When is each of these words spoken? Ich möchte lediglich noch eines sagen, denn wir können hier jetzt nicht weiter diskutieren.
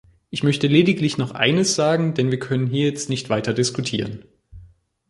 Ich 0.31 0.41
möchte 0.41 0.65
lediglich 0.65 1.19
noch 1.19 1.29
eines 1.33 1.75
sagen, 1.75 2.15
denn 2.15 2.31
wir 2.31 2.39
können 2.39 2.65
hier 2.65 2.85
jetzt 2.87 3.07
nicht 3.07 3.29
weiter 3.29 3.53
diskutieren. 3.53 4.25